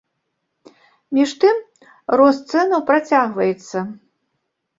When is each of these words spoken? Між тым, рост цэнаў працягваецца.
Між 1.17 1.31
тым, 1.43 1.57
рост 2.21 2.41
цэнаў 2.57 2.79
працягваецца. 2.89 3.77